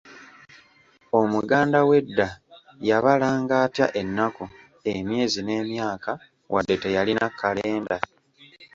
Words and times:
Omuganda 1.19 1.79
w’edda 1.89 2.27
yabalanga 2.89 3.53
atya 3.65 3.87
ennaku, 4.01 4.45
emyezi 4.93 5.39
n’emyaka 5.43 6.11
wadde 6.53 6.75
teyalina 6.83 7.25
kalenda? 7.39 7.97